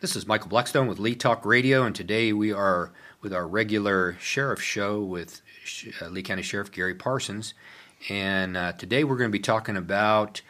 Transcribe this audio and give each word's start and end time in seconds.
This 0.00 0.14
is 0.14 0.28
Michael 0.28 0.48
Blackstone 0.48 0.86
with 0.86 1.00
Lee 1.00 1.16
Talk 1.16 1.44
Radio, 1.44 1.82
and 1.82 1.92
today 1.92 2.32
we 2.32 2.52
are 2.52 2.92
with 3.20 3.32
our 3.32 3.48
regular 3.48 4.16
sheriff 4.20 4.62
show 4.62 5.02
with 5.02 5.42
uh, 6.00 6.06
Lee 6.06 6.22
County 6.22 6.42
Sheriff 6.42 6.70
Gary 6.70 6.94
Parsons. 6.94 7.52
And 8.08 8.56
uh, 8.56 8.74
today 8.74 9.02
we're 9.02 9.16
going 9.16 9.28
to 9.28 9.36
be 9.36 9.42
talking 9.42 9.76
about, 9.76 10.40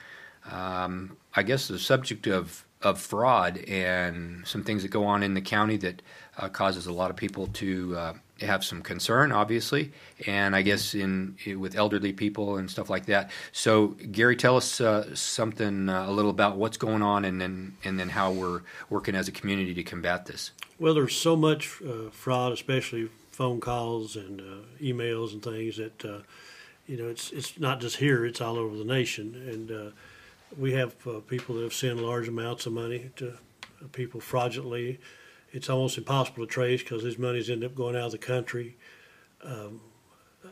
um, 0.50 1.16
I 1.34 1.42
guess, 1.42 1.68
the 1.68 1.78
subject 1.78 2.26
of, 2.26 2.64
of 2.82 3.00
fraud 3.00 3.58
and 3.68 4.46
some 4.46 4.62
things 4.62 4.82
that 4.82 4.90
go 4.90 5.04
on 5.04 5.22
in 5.22 5.34
the 5.34 5.40
county 5.40 5.76
that 5.78 6.02
uh, 6.38 6.48
causes 6.48 6.86
a 6.86 6.92
lot 6.92 7.10
of 7.10 7.16
people 7.16 7.48
to 7.48 7.96
uh, 7.96 8.12
have 8.40 8.64
some 8.64 8.82
concern, 8.82 9.32
obviously, 9.32 9.92
and 10.26 10.54
I 10.54 10.62
guess 10.62 10.94
in 10.94 11.36
with 11.58 11.74
elderly 11.74 12.12
people 12.12 12.56
and 12.56 12.70
stuff 12.70 12.88
like 12.88 13.06
that. 13.06 13.30
So, 13.52 13.88
Gary, 14.12 14.36
tell 14.36 14.56
us 14.56 14.80
uh, 14.80 15.14
something 15.14 15.88
uh, 15.88 16.06
a 16.08 16.12
little 16.12 16.30
about 16.30 16.56
what's 16.56 16.76
going 16.76 17.02
on, 17.02 17.24
and 17.24 17.40
then 17.40 17.76
and 17.84 17.98
then 17.98 18.10
how 18.10 18.30
we're 18.30 18.62
working 18.88 19.14
as 19.14 19.28
a 19.28 19.32
community 19.32 19.74
to 19.74 19.82
combat 19.82 20.26
this. 20.26 20.52
Well, 20.78 20.94
there's 20.94 21.16
so 21.16 21.34
much 21.34 21.82
uh, 21.82 22.10
fraud, 22.10 22.52
especially 22.52 23.10
phone 23.32 23.60
calls 23.60 24.16
and 24.16 24.40
uh, 24.40 24.82
emails 24.82 25.32
and 25.32 25.42
things 25.42 25.76
that 25.76 26.04
you 26.86 26.96
know 26.96 27.08
it's 27.08 27.32
it's 27.32 27.58
not 27.58 27.80
just 27.80 27.96
here; 27.96 28.24
it's 28.24 28.40
all 28.40 28.56
over 28.56 28.76
the 28.76 28.84
nation, 28.84 29.34
and 29.34 29.92
we 30.56 30.72
have 30.72 30.96
people 31.26 31.56
that 31.56 31.62
have 31.62 31.74
sent 31.74 31.98
large 31.98 32.28
amounts 32.28 32.66
of 32.66 32.72
money 32.72 33.10
to 33.16 33.34
people 33.92 34.20
fraudulently 34.20 34.98
it's 35.52 35.70
almost 35.70 35.98
impossible 35.98 36.46
to 36.46 36.50
trace 36.52 36.82
because 36.82 37.04
these 37.04 37.18
monies 37.18 37.48
end 37.48 37.64
up 37.64 37.74
going 37.74 37.96
out 37.96 38.06
of 38.06 38.12
the 38.12 38.18
country. 38.18 38.76
Um, 39.42 39.80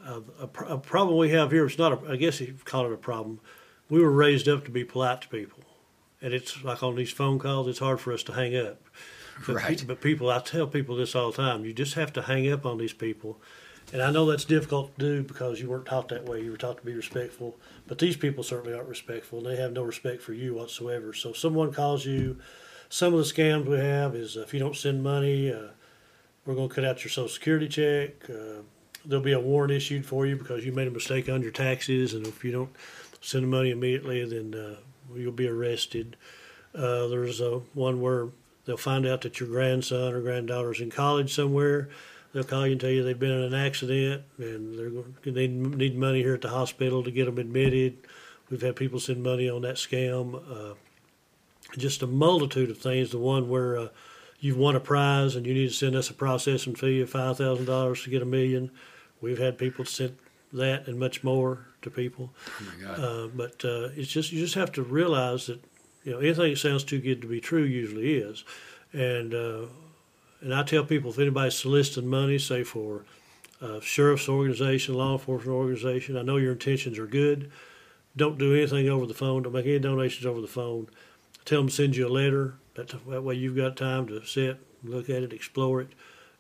a, 0.05 0.23
a, 0.41 0.75
a, 0.75 0.79
problem 0.79 1.17
we 1.19 1.31
have 1.31 1.51
here, 1.51 1.67
it's 1.67 1.79
not, 1.79 1.93
a, 1.93 2.13
I 2.13 2.17
guess 2.17 2.41
you 2.41 2.55
call 2.65 2.87
it 2.87 2.93
a 2.93 2.97
problem. 2.97 3.41
We 3.89 4.01
were 4.01 4.11
raised 4.11 4.49
up 4.49 4.65
to 4.65 4.71
be 4.71 4.85
polite 4.85 5.23
to 5.23 5.29
people. 5.29 5.63
And 6.23 6.33
it's 6.33 6.65
like 6.65 6.83
on 6.83 6.97
these 6.97 7.13
phone 7.13 7.39
calls, 7.39 7.69
it's 7.69 7.79
hard 7.79 8.01
for 8.01 8.13
us 8.13 8.23
to 8.25 8.33
hang 8.33 8.57
up. 8.57 8.83
But, 9.47 9.57
right. 9.57 9.85
but 9.87 10.01
people, 10.01 10.31
I 10.31 10.39
tell 10.39 10.67
people 10.67 10.97
this 10.97 11.15
all 11.15 11.31
the 11.31 11.37
time. 11.37 11.65
You 11.65 11.75
just 11.75 11.95
have 11.95 12.13
to 12.15 12.23
hang 12.23 12.51
up 12.51 12.65
on 12.65 12.79
these 12.79 12.95
people. 12.95 13.39
And 13.93 14.03
I 14.03 14.11
know 14.11 14.27
that's 14.27 14.45
difficult 14.45 14.99
to 14.99 15.05
do 15.05 15.23
because 15.23 15.61
you 15.61 15.71
weren't 15.71 15.87
taught 15.87 16.09
that 16.09 16.25
way. 16.25 16.43
You 16.43 16.51
were 16.51 16.57
taught 16.57 16.79
to 16.79 16.85
be 16.85 16.95
respectful. 16.95 17.57
But 17.87 17.99
these 17.99 18.17
people 18.17 18.43
certainly 18.43 18.75
aren't 18.77 18.89
respectful, 18.89 19.39
and 19.39 19.47
they 19.47 19.61
have 19.61 19.73
no 19.73 19.83
respect 19.83 20.23
for 20.23 20.33
you 20.33 20.55
whatsoever. 20.55 21.13
So 21.13 21.31
if 21.31 21.37
someone 21.37 21.73
calls 21.73 22.05
you 22.05 22.39
some 22.89 23.15
of 23.15 23.19
the 23.19 23.33
scams 23.33 23.67
we 23.67 23.79
have 23.79 24.15
is 24.15 24.37
uh, 24.37 24.41
if 24.41 24.53
you 24.53 24.61
don't 24.61 24.77
send 24.77 25.03
money, 25.03 25.53
uh, 25.53 25.69
we're 26.45 26.55
going 26.55 26.69
to 26.69 26.75
cut 26.75 26.85
out 26.85 27.03
your 27.05 27.11
Social 27.11 27.29
Security 27.29 27.69
check. 27.69 28.29
Uh, 28.29 28.63
there'll 29.05 29.25
be 29.25 29.33
a 29.33 29.41
warrant 29.41 29.73
issued 29.73 30.05
for 30.05 30.27
you 30.27 30.37
because 30.37 30.65
you 30.65 30.73
made 30.73 30.89
a 30.89 30.93
mistake 30.93 31.29
on 31.29 31.43
your 31.43 31.53
taxes, 31.53 32.15
and 32.15 32.27
if 32.27 32.45
you 32.45 32.53
don't 32.53 32.75
send 33.21 33.45
the 33.45 33.49
money 33.49 33.71
immediately, 33.71 34.25
then 34.25 34.55
uh, 34.55 34.77
you'll 35.15 35.33
be 35.33 35.49
arrested. 35.49 36.17
Uh, 36.75 37.07
there's 37.09 37.41
a 37.41 37.61
one 37.75 38.01
where 38.01 38.29
they'll 38.65 38.77
find 38.77 39.07
out 39.07 39.23
that 39.23 39.41
your 39.41 39.49
grandson 39.49 40.13
or 40.13 40.21
granddaughter's 40.21 40.81
in 40.81 40.91
college 40.91 41.35
somewhere. 41.35 41.89
They'll 42.33 42.45
call 42.45 42.67
you 42.67 42.73
and 42.73 42.81
tell 42.81 42.91
you 42.91 43.03
they've 43.03 43.19
been 43.19 43.31
in 43.31 43.53
an 43.53 43.55
accident 43.55 44.23
and 44.39 44.79
they're 44.79 44.91
going, 44.91 45.17
they 45.25 45.47
need 45.47 45.97
money 45.97 46.23
here 46.23 46.35
at 46.35 46.43
the 46.43 46.51
hospital 46.51 47.03
to 47.03 47.11
get 47.11 47.25
them 47.27 47.39
admitted. 47.39 47.97
We've 48.51 48.61
had 48.61 48.77
people 48.77 49.01
send 49.01 49.23
money 49.23 49.49
on 49.49 49.63
that 49.63 49.77
scam. 49.77 50.35
Uh, 50.35 50.75
just 51.77 52.03
a 52.03 52.07
multitude 52.07 52.71
of 52.71 52.79
things. 52.79 53.11
The 53.11 53.19
one 53.19 53.49
where 53.49 53.79
uh, 53.79 53.89
you've 54.39 54.59
won 54.59 54.77
a 54.77 54.81
prize 54.81 55.35
and 55.35 55.47
you 55.47 55.55
need 55.55 55.69
to 55.69 55.75
send 55.75 55.97
us 55.97 56.11
a 56.11 56.15
processing 56.15 56.75
fee 56.75 57.01
of 57.01 57.11
five 57.11 57.39
thousand 57.39 57.67
dollars 57.67 58.03
to 58.05 58.11
get 58.11 58.23
a 58.23 58.27
million. 58.27 58.71
We've 59.21 59.39
had 59.39 59.59
people 59.59 59.85
send 59.85 60.17
that 60.53 60.87
and 60.87 60.99
much 60.99 61.25
more 61.25 61.67
to 61.83 61.91
people. 61.91 62.33
Oh 62.61 62.65
my 62.65 62.85
God! 62.85 63.01
Uh, 63.01 63.29
but 63.35 63.65
uh, 63.65 63.89
it's 63.97 64.11
just 64.11 64.33
you 64.33 64.41
just 64.41 64.55
have 64.55 64.73
to 64.73 64.83
realize 64.83 65.47
that 65.47 65.61
you 66.05 66.13
know 66.13 66.19
anything 66.19 66.51
that 66.51 66.59
sounds 66.59 66.85
too 66.85 67.01
good 67.01 67.21
to 67.23 67.29
be 67.29 67.41
true 67.41 67.65
usually 67.65 68.15
is, 68.15 68.45
and 68.93 69.35
uh, 69.35 69.63
and 70.41 70.55
I 70.55 70.63
tell 70.63 70.85
people 70.85 71.11
if 71.11 71.19
anybody's 71.19 71.55
soliciting 71.55 72.09
money, 72.09 72.39
say 72.39 72.65
for 72.65 73.05
a 73.61 73.81
sheriff's 73.81 74.29
organization, 74.29 74.95
law 74.95 75.13
enforcement 75.13 75.57
organization, 75.57 76.17
I 76.17 76.23
know 76.23 76.37
your 76.37 76.53
intentions 76.53 76.99
are 76.99 77.07
good. 77.07 77.51
Don't 78.17 78.39
do 78.39 78.55
anything 78.55 78.89
over 78.89 79.07
the 79.07 79.15
phone. 79.15 79.43
Don't 79.43 79.53
make 79.53 79.67
any 79.67 79.79
donations 79.79 80.27
over 80.27 80.41
the 80.41 80.47
phone 80.47 80.89
tell 81.47 81.61
them 81.61 81.69
to 81.69 81.75
send 81.75 81.97
you 81.97 82.07
a 82.07 82.11
letter. 82.11 82.55
That, 82.75 82.89
that 83.09 83.23
way 83.23 83.37
you've 83.37 83.57
got 83.57 83.77
time 83.77 84.07
to 84.09 84.23
sit, 84.27 84.59
look 84.85 85.09
at 85.09 85.23
it, 85.23 85.33
explore 85.33 85.81
it. 85.81 85.89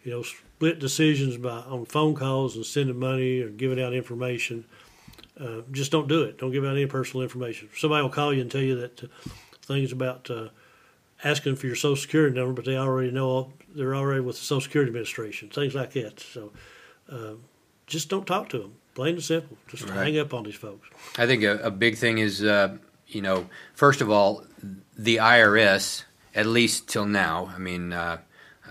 You 0.03 0.13
know, 0.13 0.23
split 0.23 0.79
decisions 0.79 1.39
by 1.39 1.51
on 1.51 1.87
phone 1.87 2.15
calls 2.15 2.55
and 2.55 2.67
sending 2.67 2.99
money 2.99 3.41
or 3.41 3.49
giving 3.49 3.83
out 3.83 3.95
information. 3.95 4.67
Uh, 5.41 5.63
just 5.73 5.91
don't 5.91 6.09
do 6.09 6.23
it. 6.23 6.39
Don't 6.39 6.53
give 6.53 6.65
out 6.65 6.77
any 6.77 6.87
personal 6.87 7.23
information. 7.23 7.69
Somebody 7.75 8.03
will 8.03 8.11
call 8.11 8.33
you 8.33 8.43
and 8.43 8.51
tell 8.51 8.61
you 8.61 8.77
that 8.81 9.05
uh, 9.05 9.07
things 9.63 9.93
about 9.93 10.31
uh, 10.31 10.49
asking 11.25 11.57
for 11.57 11.67
your 11.67 11.77
Social 11.77 11.97
Security 11.97 12.35
number, 12.35 12.53
but 12.53 12.65
they 12.65 12.77
already 12.77 13.11
know 13.11 13.53
they're 13.75 13.95
already 13.95 14.21
with 14.21 14.37
the 14.37 14.45
Social 14.45 14.61
Security 14.63 14.91
Administration. 14.91 15.49
Things 15.49 15.75
like 15.75 15.93
that. 15.93 16.21
So 16.21 16.53
uh, 17.11 17.35
just 17.87 18.09
don't 18.09 18.27
talk 18.27 18.49
to 18.51 18.59
them. 18.59 18.75
Plain 18.95 19.15
and 19.15 19.25
simple. 19.25 19.57
Just 19.69 19.89
right. 19.89 20.07
hang 20.07 20.19
up 20.19 20.33
on 20.33 20.45
these 20.45 20.55
folks. 20.55 20.89
I 21.19 21.27
think 21.27 21.43
a, 21.43 21.59
a 21.59 21.71
big 21.71 21.97
thing 21.97 22.19
is, 22.19 22.43
uh, 22.43 22.79
you 23.07 23.21
know, 23.21 23.49
first 23.75 24.01
of 24.01 24.11
all, 24.11 24.45
the 24.97 25.17
IRS, 25.17 26.05
at 26.35 26.47
least 26.47 26.89
till 26.89 27.07
now, 27.07 27.53
I 27.55 27.59
mean, 27.59 27.93
uh, 27.93 28.19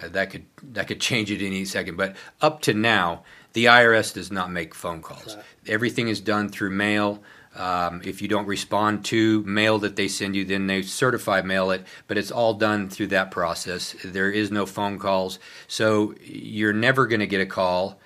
that 0.04 0.30
could 0.32 0.46
that 0.74 0.88
could 0.88 1.00
change 1.00 1.32
it 1.32 1.46
any 1.46 1.64
second, 1.66 1.96
but 1.96 2.16
up 2.42 2.62
to 2.62 2.74
now, 2.74 3.24
the 3.56 3.66
IRS 3.66 4.14
does 4.14 4.34
not 4.34 4.52
make 4.52 4.76
phone 4.76 5.02
calls. 5.02 5.38
Right. 5.38 5.46
Everything 5.68 6.10
is 6.10 6.20
done 6.20 6.50
through 6.50 6.72
mail. 6.72 7.24
Um, 7.56 8.02
if 8.04 8.22
you 8.22 8.28
don't 8.28 8.48
respond 8.48 9.06
to 9.06 9.44
mail 9.44 9.80
that 9.80 9.96
they 9.96 10.10
send 10.10 10.36
you, 10.36 10.44
then 10.44 10.68
they 10.68 10.82
certify 10.82 11.42
mail 11.42 11.72
it, 11.72 11.86
but 12.08 12.18
it's 12.18 12.32
all 12.32 12.56
done 12.56 12.90
through 12.90 13.08
that 13.08 13.32
process. 13.32 13.96
There 14.04 14.30
is 14.30 14.52
no 14.52 14.66
phone 14.66 15.00
calls. 15.00 15.40
So 15.70 16.16
you're 16.22 16.74
never 16.74 17.08
going 17.08 17.22
to 17.22 17.28
get 17.28 17.40
a 17.40 17.46
call 17.46 17.98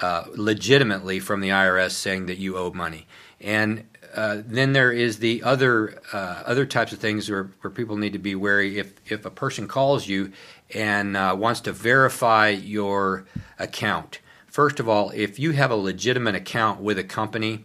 uh, 0.00 0.24
legitimately 0.34 1.20
from 1.20 1.42
the 1.42 1.50
IRS 1.50 1.90
saying 1.90 2.24
that 2.26 2.38
you 2.38 2.56
owe 2.56 2.72
money. 2.72 3.06
And 3.42 3.84
uh, 4.14 4.38
then 4.46 4.72
there 4.72 4.90
is 4.90 5.18
the 5.18 5.42
other 5.42 6.00
uh, 6.14 6.44
other 6.46 6.64
types 6.64 6.94
of 6.94 6.98
things 6.98 7.28
where, 7.28 7.50
where 7.60 7.70
people 7.70 7.98
need 7.98 8.14
to 8.14 8.18
be 8.18 8.34
wary. 8.34 8.78
If 8.78 8.94
if 9.12 9.26
a 9.26 9.30
person 9.30 9.68
calls 9.68 10.08
you 10.08 10.32
and 10.72 11.14
uh, 11.14 11.36
wants 11.38 11.60
to 11.62 11.72
verify 11.72 12.48
your 12.48 13.26
account, 13.58 14.20
first 14.54 14.78
of 14.78 14.88
all, 14.88 15.10
if 15.10 15.36
you 15.36 15.50
have 15.50 15.72
a 15.72 15.74
legitimate 15.74 16.36
account 16.36 16.80
with 16.80 16.96
a 16.96 17.02
company, 17.02 17.64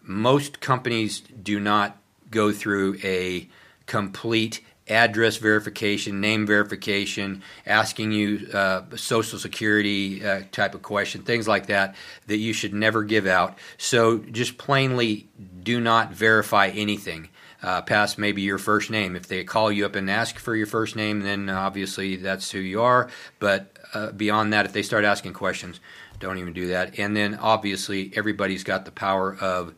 most 0.00 0.58
companies 0.58 1.20
do 1.20 1.60
not 1.60 1.98
go 2.30 2.50
through 2.50 2.96
a 3.04 3.46
complete 3.84 4.62
address 4.88 5.36
verification, 5.36 6.18
name 6.18 6.46
verification, 6.46 7.42
asking 7.66 8.12
you 8.12 8.48
uh, 8.54 8.80
social 8.96 9.38
security 9.38 10.24
uh, 10.24 10.40
type 10.50 10.74
of 10.74 10.80
question, 10.80 11.20
things 11.20 11.46
like 11.46 11.66
that, 11.66 11.94
that 12.26 12.38
you 12.38 12.54
should 12.54 12.72
never 12.72 13.02
give 13.02 13.26
out. 13.26 13.58
So 13.76 14.20
just 14.20 14.56
plainly 14.56 15.28
do 15.62 15.78
not 15.78 16.14
verify 16.14 16.68
anything. 16.68 17.28
Uh, 17.62 17.82
past 17.82 18.16
maybe 18.16 18.40
your 18.40 18.56
first 18.56 18.90
name. 18.90 19.14
If 19.14 19.28
they 19.28 19.44
call 19.44 19.70
you 19.70 19.84
up 19.84 19.94
and 19.94 20.10
ask 20.10 20.38
for 20.38 20.56
your 20.56 20.66
first 20.66 20.96
name, 20.96 21.20
then 21.20 21.50
obviously 21.50 22.16
that's 22.16 22.50
who 22.50 22.58
you 22.58 22.80
are. 22.80 23.10
But 23.38 23.76
uh, 23.92 24.12
beyond 24.12 24.52
that, 24.54 24.64
if 24.64 24.72
they 24.72 24.82
start 24.82 25.04
asking 25.04 25.34
questions, 25.34 25.78
don't 26.20 26.38
even 26.38 26.52
do 26.52 26.68
that. 26.68 26.98
And 26.98 27.16
then 27.16 27.34
obviously, 27.34 28.12
everybody's 28.14 28.64
got 28.64 28.84
the 28.84 28.90
power 28.90 29.36
of 29.36 29.74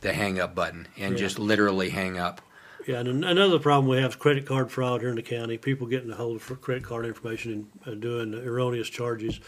the 0.00 0.12
hang 0.12 0.38
up 0.38 0.54
button 0.54 0.86
and 0.96 1.12
yeah. 1.12 1.18
just 1.18 1.38
literally 1.38 1.90
hang 1.90 2.18
up. 2.18 2.40
Yeah, 2.86 3.00
and 3.00 3.22
another 3.24 3.58
problem 3.58 3.86
we 3.90 4.00
have 4.00 4.12
is 4.12 4.16
credit 4.16 4.46
card 4.46 4.70
fraud 4.70 5.00
here 5.00 5.10
in 5.10 5.16
the 5.16 5.22
county. 5.22 5.58
People 5.58 5.86
getting 5.86 6.10
a 6.10 6.14
hold 6.14 6.36
of 6.36 6.60
credit 6.62 6.84
card 6.84 7.04
information 7.04 7.68
and 7.84 7.94
uh, 7.94 8.00
doing 8.00 8.34
erroneous 8.34 8.88
charges. 8.88 9.40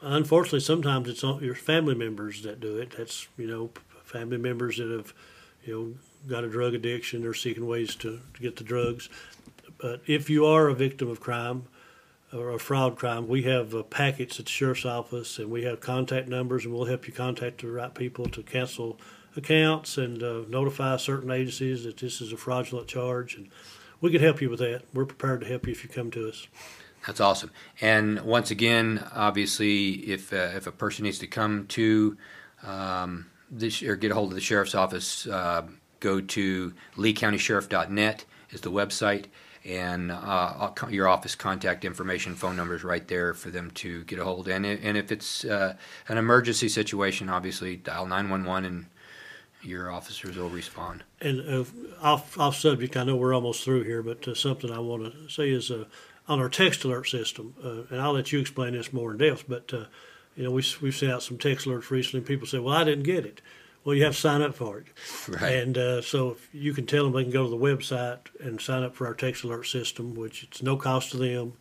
Unfortunately, 0.00 0.60
sometimes 0.60 1.08
it's 1.08 1.22
your 1.22 1.54
family 1.54 1.94
members 1.94 2.42
that 2.42 2.60
do 2.60 2.78
it. 2.78 2.94
That's 2.96 3.28
you 3.36 3.46
know 3.46 3.70
family 4.04 4.38
members 4.38 4.78
that 4.78 4.88
have 4.88 5.12
you 5.64 5.74
know 5.74 5.94
got 6.26 6.44
a 6.44 6.48
drug 6.48 6.74
addiction 6.74 7.26
or 7.26 7.34
seeking 7.34 7.66
ways 7.66 7.94
to, 7.96 8.20
to 8.34 8.40
get 8.40 8.56
the 8.56 8.64
drugs. 8.64 9.08
But 9.78 10.02
if 10.06 10.30
you 10.30 10.46
are 10.46 10.68
a 10.68 10.74
victim 10.74 11.08
of 11.08 11.20
crime 11.20 11.64
or 12.32 12.50
a 12.50 12.58
fraud 12.58 12.96
crime, 12.96 13.28
we 13.28 13.42
have 13.42 13.74
uh, 13.74 13.82
packets 13.82 14.38
at 14.40 14.46
the 14.46 14.50
sheriff's 14.50 14.84
office, 14.84 15.38
and 15.38 15.50
we 15.50 15.64
have 15.64 15.80
contact 15.80 16.28
numbers, 16.28 16.64
and 16.64 16.74
we'll 16.74 16.86
help 16.86 17.06
you 17.06 17.12
contact 17.12 17.60
the 17.60 17.68
right 17.68 17.94
people 17.94 18.26
to 18.26 18.42
cancel 18.42 18.98
accounts 19.36 19.98
and 19.98 20.22
uh, 20.22 20.42
notify 20.48 20.96
certain 20.96 21.30
agencies 21.30 21.84
that 21.84 21.96
this 21.98 22.20
is 22.20 22.32
a 22.32 22.36
fraudulent 22.36 22.88
charge. 22.88 23.34
And 23.34 23.48
we 24.00 24.10
can 24.10 24.20
help 24.20 24.40
you 24.40 24.50
with 24.50 24.60
that. 24.60 24.82
We're 24.92 25.06
prepared 25.06 25.40
to 25.40 25.46
help 25.46 25.66
you 25.66 25.72
if 25.72 25.82
you 25.82 25.90
come 25.90 26.10
to 26.12 26.28
us. 26.28 26.46
That's 27.06 27.20
awesome. 27.20 27.50
And 27.80 28.22
once 28.22 28.50
again, 28.50 29.06
obviously, 29.12 29.90
if 30.10 30.32
uh, 30.32 30.52
if 30.54 30.66
a 30.66 30.72
person 30.72 31.04
needs 31.04 31.18
to 31.18 31.26
come 31.26 31.66
to 31.68 32.16
um, 32.62 33.26
this 33.50 33.82
or 33.82 33.96
get 33.96 34.10
a 34.10 34.14
hold 34.14 34.30
of 34.30 34.34
the 34.34 34.40
sheriff's 34.40 34.74
office, 34.74 35.26
uh, 35.26 35.66
go 36.04 36.20
to 36.20 36.74
leecountysheriff.net 36.96 38.24
is 38.50 38.60
the 38.60 38.70
website, 38.70 39.24
and 39.64 40.12
uh, 40.12 40.70
your 40.90 41.08
office 41.08 41.34
contact 41.34 41.84
information, 41.84 42.34
phone 42.34 42.54
numbers 42.54 42.84
right 42.84 43.08
there 43.08 43.32
for 43.32 43.50
them 43.50 43.70
to 43.70 44.04
get 44.04 44.18
a 44.18 44.24
hold. 44.24 44.46
And 44.46 44.66
and 44.66 44.98
if 44.98 45.10
it's 45.10 45.44
uh, 45.44 45.74
an 46.08 46.18
emergency 46.18 46.68
situation, 46.68 47.30
obviously 47.30 47.76
dial 47.76 48.06
nine 48.06 48.28
one 48.28 48.44
one 48.44 48.64
and 48.66 48.86
your 49.62 49.90
officers 49.90 50.36
will 50.36 50.50
respond. 50.50 51.02
And 51.22 51.40
uh, 51.40 51.64
off 52.02 52.38
off 52.38 52.56
subject, 52.56 52.96
I 52.98 53.04
know 53.04 53.16
we're 53.16 53.34
almost 53.34 53.64
through 53.64 53.84
here, 53.84 54.02
but 54.02 54.28
uh, 54.28 54.34
something 54.34 54.70
I 54.70 54.80
want 54.80 55.10
to 55.10 55.30
say 55.30 55.48
is 55.48 55.70
uh, 55.70 55.86
on 56.28 56.38
our 56.38 56.50
text 56.50 56.84
alert 56.84 57.08
system, 57.08 57.54
uh, 57.64 57.84
and 57.90 58.00
I'll 58.00 58.12
let 58.12 58.30
you 58.30 58.40
explain 58.40 58.74
this 58.74 58.92
more 58.92 59.12
in 59.12 59.18
depth. 59.18 59.44
But 59.48 59.72
you 60.36 60.44
know, 60.44 60.50
we 60.50 60.62
we've 60.82 60.94
sent 60.94 61.12
out 61.12 61.22
some 61.22 61.38
text 61.38 61.66
alerts 61.66 61.88
recently. 61.88 62.18
and 62.18 62.26
People 62.26 62.46
say, 62.46 62.58
"Well, 62.58 62.76
I 62.76 62.84
didn't 62.84 63.04
get 63.04 63.24
it." 63.24 63.40
Well, 63.84 63.94
you 63.94 64.04
have 64.04 64.14
to 64.14 64.20
sign 64.20 64.40
up 64.40 64.54
for 64.54 64.78
it, 64.78 64.86
Right. 65.28 65.52
and 65.56 65.76
uh, 65.76 66.00
so 66.02 66.30
if 66.30 66.48
you 66.54 66.72
can 66.72 66.86
tell 66.86 67.04
them 67.04 67.12
they 67.12 67.22
can 67.22 67.32
go 67.32 67.44
to 67.44 67.50
the 67.50 67.56
website 67.56 68.18
and 68.40 68.60
sign 68.60 68.82
up 68.82 68.94
for 68.94 69.06
our 69.06 69.14
text 69.14 69.44
alert 69.44 69.64
system, 69.66 70.14
which 70.14 70.42
it's 70.42 70.62
no 70.62 70.76
cost 70.76 71.10
to 71.10 71.18
them. 71.18 71.52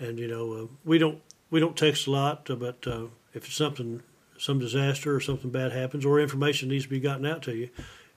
And 0.00 0.18
you 0.18 0.26
know, 0.26 0.52
uh, 0.52 0.66
we 0.84 0.98
don't 0.98 1.20
we 1.50 1.60
don't 1.60 1.76
text 1.76 2.06
a 2.06 2.10
lot, 2.10 2.50
uh, 2.50 2.56
but 2.56 2.84
uh, 2.86 3.06
if 3.34 3.46
it's 3.46 3.54
something, 3.54 4.02
some 4.38 4.58
disaster 4.58 5.14
or 5.14 5.20
something 5.20 5.50
bad 5.50 5.70
happens, 5.72 6.04
or 6.04 6.18
information 6.18 6.68
needs 6.70 6.84
to 6.84 6.90
be 6.90 6.98
gotten 7.00 7.26
out 7.26 7.42
to 7.42 7.54
you, 7.54 7.68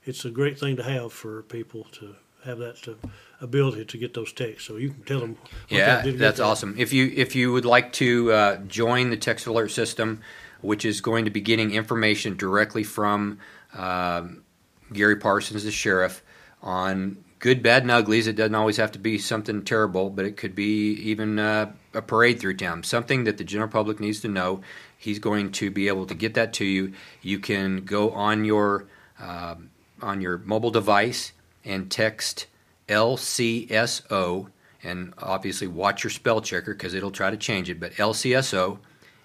it's 0.04 0.26
a 0.26 0.30
great 0.32 0.60
thing 0.60 0.76
to 0.78 0.84
have 0.84 1.14
for 1.14 1.44
people 1.44 1.84
to 1.92 2.16
have 2.46 2.58
that 2.60 2.88
uh, 2.88 3.08
ability 3.42 3.86
to 3.86 3.98
get 3.98 4.14
those 4.14 4.34
texts. 4.34 4.68
So 4.68 4.78
you 4.78 4.92
can 4.92 5.04
tell 5.04 5.20
them. 5.20 5.36
what 5.36 5.52
Yeah, 5.70 5.98
they 5.98 6.04
did 6.04 6.04
to 6.04 6.12
get 6.12 6.20
that's 6.20 6.40
awesome. 6.40 6.76
If 6.78 6.94
you 6.94 7.12
if 7.16 7.36
you 7.36 7.52
would 7.52 7.66
like 7.66 7.94
to 7.94 8.32
uh, 8.32 8.56
join 8.68 9.10
the 9.10 9.18
text 9.18 9.48
alert 9.48 9.72
system, 9.72 10.22
which 10.62 10.86
is 10.86 11.02
going 11.02 11.26
to 11.26 11.32
be 11.32 11.42
getting 11.42 11.72
information 11.72 12.38
directly 12.38 12.84
from 12.84 13.40
um, 13.74 14.44
Gary 14.92 15.16
Parsons, 15.16 15.64
the 15.64 15.72
sheriff, 15.72 16.24
on 16.62 17.24
good, 17.40 17.62
bad, 17.62 17.84
and 17.84 17.92
uglies. 17.92 18.28
It 18.28 18.36
doesn't 18.36 18.56
always 18.56 18.78
have 18.78 18.94
to 18.94 19.00
be 19.00 19.18
something 19.18 19.64
terrible, 19.64 20.10
but 20.10 20.26
it 20.26 20.38
could 20.38 20.56
be 20.56 20.94
even 20.94 21.40
uh, 21.40 21.72
a 21.94 22.02
parade 22.02 22.40
through 22.40 22.58
town, 22.58 22.84
something 22.84 23.26
that 23.26 23.38
the 23.38 23.44
general 23.44 23.70
public 23.70 24.00
needs 24.00 24.22
to 24.22 24.28
know. 24.28 24.62
He's 24.98 25.20
going 25.20 25.52
to 25.54 25.70
be 25.70 25.90
able 25.90 26.06
to 26.06 26.16
get 26.16 26.36
that 26.36 26.54
to 26.54 26.66
you. 26.66 26.94
You 27.22 27.40
can 27.40 27.84
go 27.84 28.12
on 28.12 28.46
your 28.46 28.88
um 29.20 29.70
on 30.02 30.20
your 30.20 30.38
mobile 30.40 30.72
device 30.72 31.32
and 31.66 31.90
text 31.90 32.48
LCSO, 32.88 34.48
and 34.84 35.14
obviously 35.18 35.68
watch 35.68 36.04
your 36.04 36.12
spell 36.12 36.42
checker 36.42 36.74
because 36.74 36.94
it'll 36.94 37.12
try 37.12 37.32
to 37.32 37.38
change 37.38 37.70
it. 37.70 37.80
But 37.80 37.94
LCSO, 37.94 38.80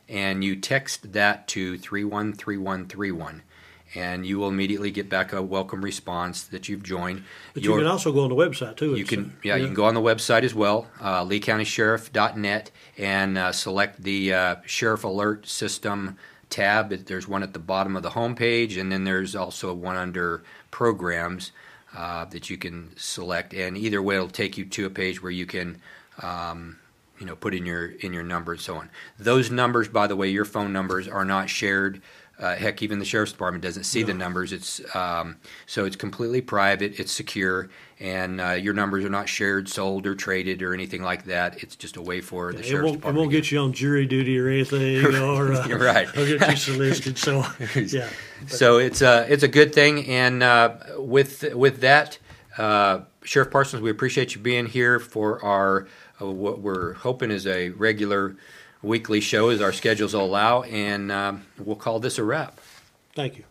and 0.08 0.44
you 0.44 0.56
text 0.56 1.12
that 1.12 1.49
to 1.49 1.76
313131, 1.79 3.43
and 3.94 4.26
you 4.26 4.38
will 4.38 4.49
immediately 4.49 4.90
get 4.90 5.08
back 5.08 5.32
a 5.32 5.43
welcome 5.43 5.82
response 5.82 6.44
that 6.44 6.69
you've 6.69 6.82
joined. 6.82 7.25
But 7.55 7.62
you 7.62 7.76
can 7.76 7.87
also 7.87 8.12
go 8.12 8.20
on 8.20 8.29
the 8.29 8.37
website 8.37 8.76
too. 8.76 8.94
you 8.94 9.05
can, 9.05 9.25
uh, 9.25 9.41
yeah, 9.43 9.56
you 9.56 9.67
can 9.67 9.75
go 9.75 9.87
on 9.87 9.94
the 9.94 10.00
website 10.00 10.43
as 10.43 10.55
well, 10.55 10.87
uh, 11.00 11.25
LeeCountySheriff.net, 11.25 12.70
and 12.96 13.38
uh, 13.38 13.52
select 13.52 14.02
the 14.02 14.32
uh, 14.32 14.56
Sheriff 14.67 15.05
Alert 15.05 15.46
System 15.46 16.17
tab. 16.50 16.91
There's 16.91 17.26
one 17.26 17.43
at 17.43 17.52
the 17.52 17.58
bottom 17.58 17.96
of 17.96 18.02
the 18.02 18.11
homepage, 18.11 18.81
and 18.81 18.93
then 18.93 19.05
there's 19.05 19.34
also 19.34 19.75
one 19.75 19.96
under 19.96 20.43
Programs 20.70 21.50
uh, 21.96 22.25
that 22.26 22.50
you 22.50 22.58
can 22.58 22.90
select. 22.96 23.55
And 23.55 23.76
either 23.76 24.02
way, 24.02 24.17
it'll 24.17 24.29
take 24.29 24.58
you 24.58 24.64
to 24.64 24.87
a 24.87 24.90
page 24.90 25.23
where 25.23 25.32
you 25.32 25.46
can, 25.46 25.81
um, 26.23 26.79
you 27.19 27.26
know, 27.26 27.37
put 27.37 27.55
in 27.55 27.67
your 27.67 27.87
in 27.87 28.12
your 28.12 28.23
number 28.23 28.52
and 28.52 28.61
so 28.61 28.76
on. 28.76 28.90
Those 29.19 29.50
numbers, 29.50 29.88
by 29.88 30.06
the 30.06 30.17
way, 30.17 30.29
your 30.29 30.44
phone 30.44 30.73
numbers 30.73 31.08
are 31.08 31.25
not 31.25 31.50
shared. 31.50 32.02
Uh, 32.38 32.55
heck, 32.55 32.82
even 32.82 33.00
the 33.00 33.05
sheriff's 33.05 33.32
department 33.32 33.64
doesn't 33.64 33.82
see 33.82 34.05
the 34.05 34.14
numbers. 34.14 34.52
It's 34.52 34.81
um, 34.94 35.38
so 35.67 35.85
it's 35.85 35.96
completely 35.96 36.40
private. 36.40 37.00
It's 37.00 37.11
secure, 37.11 37.69
and 37.99 38.40
uh, 38.40 38.50
your 38.52 38.75
numbers 38.75 39.05
are 39.05 39.08
not 39.08 39.29
shared, 39.29 39.69
sold, 39.69 40.06
or 40.06 40.14
traded, 40.14 40.62
or 40.62 40.73
anything 40.73 41.02
like 41.02 41.25
that. 41.25 41.64
It's 41.64 41.75
just 41.75 41.96
a 41.96 42.02
way 42.02 42.20
for 42.20 42.52
the 42.52 42.62
sheriff's 42.62 42.93
won't, 42.93 43.05
it 43.05 43.14
won't 43.14 43.31
get 43.32 43.50
you 43.50 43.58
on 43.58 43.73
jury 43.73 44.06
duty 44.06 44.38
or 44.38 44.49
anything, 44.49 45.05
or 45.05 45.52
uh, 45.52 45.67
You're 45.67 45.81
right. 45.81 46.08
or 46.17 46.26
get 46.38 46.49
you 46.49 46.56
solicited. 46.56 47.19
So, 47.19 47.44
yeah, 47.75 48.08
So 48.46 48.79
it's 48.79 49.02
a 49.02 49.26
it's 49.29 49.43
a 49.43 49.49
good 49.49 49.75
thing, 49.75 50.06
and 50.06 50.41
uh, 50.44 50.76
with 50.96 51.43
with 51.55 51.81
that, 51.81 52.19
uh, 52.56 53.00
Sheriff 53.25 53.50
Parsons, 53.50 53.82
we 53.82 53.91
appreciate 53.91 54.37
you 54.37 54.41
being 54.41 54.67
here 54.67 55.00
for 55.00 55.44
our 55.44 55.88
uh, 56.20 56.26
what 56.26 56.61
we're 56.61 56.94
hoping 56.94 57.32
is 57.32 57.46
a 57.49 57.70
regular 57.70 58.37
weekly 58.82 59.20
show 59.20 59.48
as 59.50 59.60
our 59.60 59.72
schedules 59.72 60.14
allow, 60.14 60.62
and 60.62 61.10
um, 61.10 61.46
we'll 61.58 61.76
call 61.76 62.00
this 62.00 62.19
a 62.19 62.25
wrap. 62.25 62.60
thank 63.14 63.36
you. 63.36 63.44